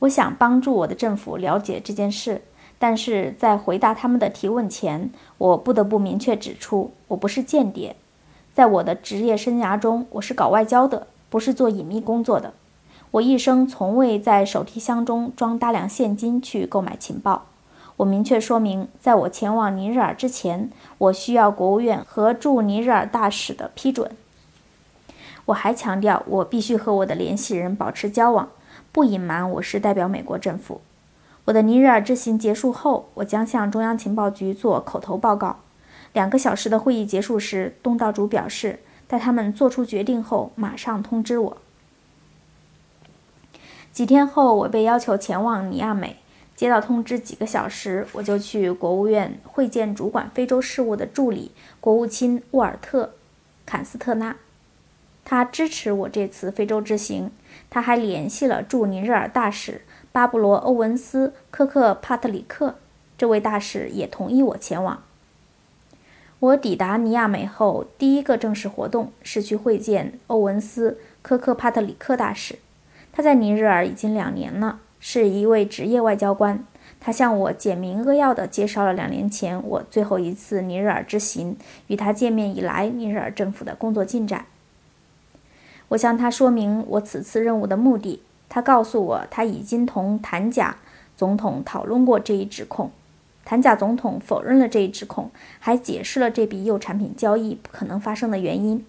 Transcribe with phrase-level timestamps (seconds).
[0.00, 2.42] 我想帮助我的政府了解这件事，
[2.78, 7.96] 但是在回答他们的提问前，我不得不明确指出，我不是间谍。
[8.54, 12.52] 在我的职业生涯中，我是搞外交的，不是做隐秘工作的。
[13.12, 17.46] 我一生从未在手提箱中装大量现金去购买情报。
[17.98, 24.10] 我明确说明，在我前往尼日尔之前，我需要国务院和驻尼日尔大使的批准。
[25.46, 28.50] 我还强调，我必须和我的联系人保持交往。
[28.92, 30.80] 不隐瞒，我是代表美国政府。
[31.46, 35.60] 我的尼日尔之行结束后，我将向中央情报局做口头报告。
[36.12, 41.56] 两个小时的会议结束时，东道主表示，待他们做出决定后，马上通知我。
[43.92, 46.16] 几天后，我被要求前往尼亚美。
[46.56, 53.04] 接到通知几个小时，我就去国务院会见主管非洲事务的助理国务卿沃尔特·
[53.64, 54.36] 坎斯特纳。
[55.24, 57.30] 他支持我这次非洲之行。
[57.68, 62.76] 他还联系了驻尼日尔大使巴布罗·欧文斯·科克帕特里克，
[63.18, 65.02] 这位大使也同意我前往。
[66.38, 70.92] 我抵达尼亚美后，第一个正式活动是去会见欧文斯·
[71.22, 72.58] 科克帕特里克大使。
[73.12, 76.64] 他在尼日尔已经两年了，是一位职业外交官。
[76.98, 84.46] 他向我简明扼要地介绍了两年前我最后一次尼日尔之行与他见面以来尼日尔政府的工作进展。
[85.86, 90.76] 我向他说明我此次任务的目的，他告诉我他已经同坦贾
[91.16, 92.90] 总统讨论过这一指控，
[93.44, 98.84] 坦贾总统否认了这一指控，还解释了这笔铀产品交易不可能发生的原因。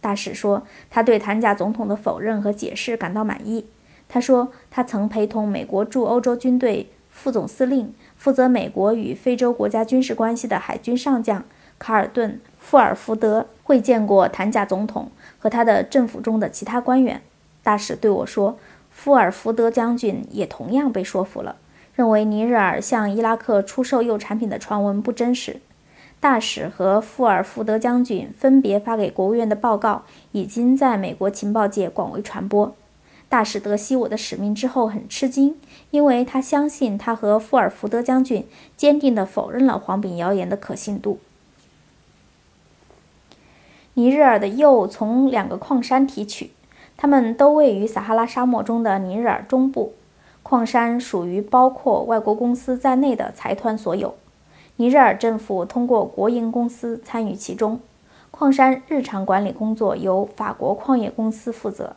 [0.00, 3.66] 大使说他对坦贾总统的否认和解释感到满意。
[4.08, 11.44] 他说他曾陪同美国驻欧洲军队副总司令、负责美国与非洲国家军事关系的海军上将
[11.78, 15.10] 卡尔顿·富尔福德会见过坦贾总统。
[15.38, 17.20] 和他的政府中的其他官员，
[17.62, 18.56] 大使对我说
[18.90, 21.56] ：“富尔福德将军也同样被说服了，
[21.94, 25.60] 认为尼日尔向伊拉克出售铀产品的传闻不真实。”
[26.18, 32.74] 大使和富尔福德将军分别发给国务院的报告已经在美国情报界广为传播。
[33.28, 35.56] 大使得悉我的使命之后很吃惊，
[35.90, 38.46] 因为他相信他和富尔福德将军
[38.76, 41.18] 坚定地否认了黄饼谣言的可信度。
[43.94, 46.50] 尼日尔的铀从两个矿山提取，
[46.96, 49.94] 它们都位于撒哈拉沙漠中的尼日尔中部。
[50.42, 54.14] 矿山属于包括外国公司在内的财团所有，
[54.76, 57.80] 尼日尔政府通过国营公司参与其中。
[58.30, 61.94] 矿山日常管理工作由法国矿业公司负责。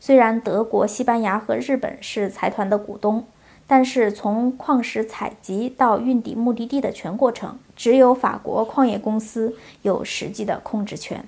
[0.00, 3.26] 虽然德国、西班牙和日本是财团的股东，
[3.66, 11.24] 但是从矿石采集到运抵目的地的全过程，只有法国矿业公司有实际的控制权。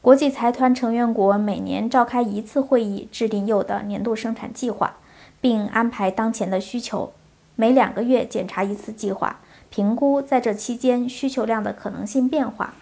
[0.00, 4.96] 国际财团成员国每年召开一次会议，制定铀的年度生产计划，
[5.42, 7.12] 并安排当前的需求。
[7.56, 12.74] 每两个月检查一次计划，评估在这期间需求量的可能性变化。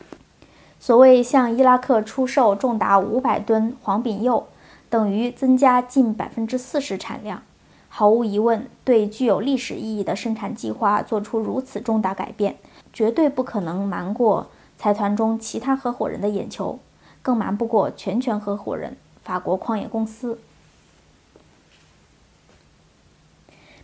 [0.80, 4.48] 所谓向伊拉克出售重达五百吨黄饼铀，
[4.92, 7.42] 等于增加近百分之四十产量。
[7.88, 12.56] 毫无疑问，对具有历史意义的生产计划做出如此重大改变，
[12.92, 16.78] 绝对不可能瞒过财团中其他合伙人的眼球。
[17.22, 20.38] 更瞒不过全权合伙人法国矿业公司。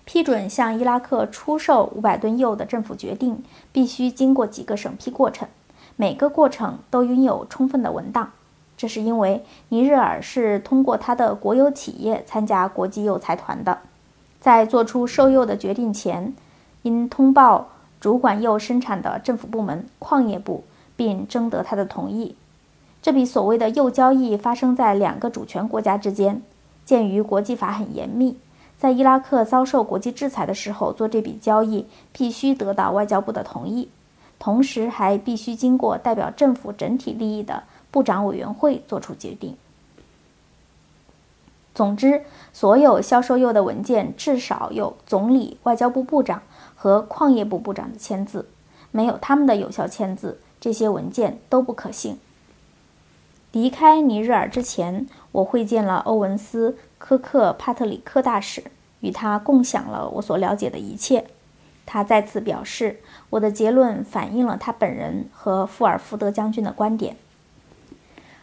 [0.04, 3.42] 批准向伊拉克出售五百吨铀的政府决定，
[3.72, 5.48] 必须经过几个审批过程，
[5.96, 8.32] 每个过程都拥有充分的文档。
[8.78, 13.80] 这是因为尼日尔是通过他的国有企业参加国际铀财团的，
[14.40, 16.32] 在做出售铀的决定前，
[16.82, 17.68] 应通报
[18.00, 20.62] 主管铀生产的政府部门矿业部，
[20.96, 22.36] 并征得他的同意。
[23.02, 26.40] 这笔所谓的铀交易发生在两个主权国家之间。
[26.84, 28.38] 鉴于国际法很严密，
[28.78, 33.90] 在伊拉克遭受国际制裁的时候做这笔交易，必须得到外交部的同意，
[34.38, 39.56] 同时还必须经过代表政府整体利益的部长委员会作出决定。
[41.74, 46.42] 总之，所有销售铀的文件至少有总理、外交部部长
[46.74, 48.48] 和矿业部部长的签字，
[48.90, 52.18] 没有他们的有效签字，这些文件都不可信。
[53.52, 58.64] 离开尼日尔之前，我会见了欧文斯·科克帕特里克大使，
[59.00, 61.24] 与他共享了我所了解的一切。
[61.86, 63.00] 他再次表示，
[63.30, 67.16] 我的结论反映了他本人和富尔福德将军的观点。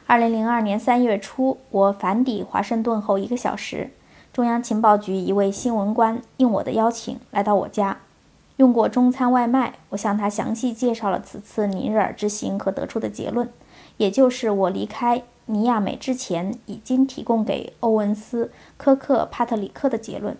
[0.08, 3.90] 二零零二年三月初，我返抵华盛顿后一个小时，
[4.32, 7.98] 中央情报局一位新闻官应我的邀请来到我家，
[8.58, 9.74] 用过中餐外卖。
[9.90, 13.50] 我向他详细介绍了此次尼日尔之行和得出的结论。
[13.98, 18.46] 也就是我离开尼亚美之前已经提供给欧文斯·
[18.78, 20.38] 科克帕特里克的结论。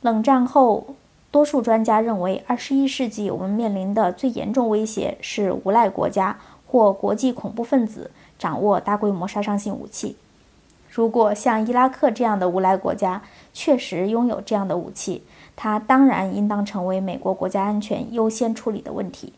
[0.00, 0.96] 冷战后，
[1.30, 10.16] 多数专家认为，二十一世纪我们面临的最严重威胁是无赖国家或国际恐怖分子掌握大规模杀伤性武器。
[10.90, 13.22] 如果像伊拉克这样的无赖国家
[13.52, 15.24] 确实拥有这样的武器，
[15.56, 19.32] 它当然应当成为美国国家安全优先处理的问题。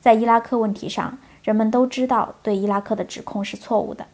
[0.00, 4.06] 在伊拉克问题上，人们都知道对伊拉克的指控是错误的。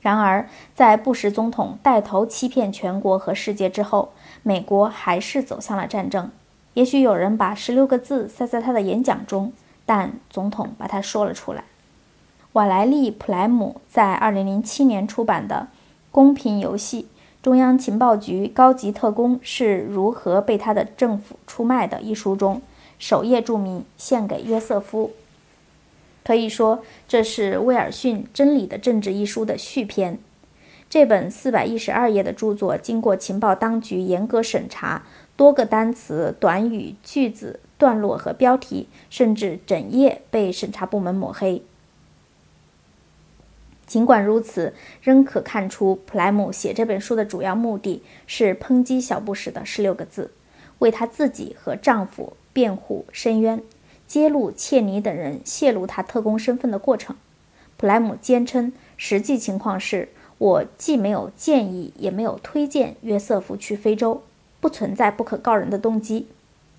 [0.00, 6.30] 然而，在布什总统带头欺骗全国和世界之后，美国还是走向了战争。
[6.74, 9.52] 也许有人把十六个字塞在他的演讲中，
[9.84, 11.64] 但总统把它说了出来。
[12.54, 15.68] 瓦莱利·普莱姆在2007年出版的
[16.10, 17.06] 《公平游戏：
[17.40, 22.60] 中央情报局高级特工是如何被他的政府出卖的》一书中，
[22.98, 25.12] 首页注明“献给约瑟夫”。
[26.26, 30.18] 可以说，这是威尔逊《真理的政治》一书的续篇。
[30.88, 35.04] 这本四百一十二页的著作经过情报当局严格审查，
[35.36, 41.62] 多个单词、短语、句子、段落和标题，甚至整页被审查部门抹黑。
[43.90, 44.72] 尽管如此，
[45.02, 50.30] 仍可看出普莱姆写这本书的主要目的是抨击小布什的十六个字，
[50.78, 53.60] 为他自己和丈夫辩护申冤，
[54.06, 57.16] 揭露切尼等人泄露他特工身份的过程。
[57.76, 64.22] 普莱姆坚称，实际情况是我既没有建议，也没有推荐约瑟夫去非洲，
[64.60, 66.28] 不存在不可告人的动机。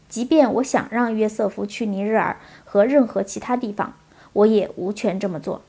[0.07, 3.95] 即便我想让约瑟夫去尼日尔和任何其他地方，
[4.31, 5.61] 我也无权这么做。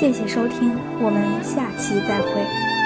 [0.00, 2.79] 谢谢收听，我们下期再会。